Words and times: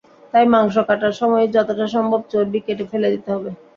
তাই 0.33 0.45
মাংস 0.53 0.75
কাটার 0.87 1.13
সময়ই 1.19 1.53
যতটা 1.55 1.85
সম্ভব 1.95 2.21
চর্বি 2.31 2.59
কেটে 2.65 2.85
ফেলে 2.91 3.07
দিতে 3.13 3.29
হবে। 3.35 3.49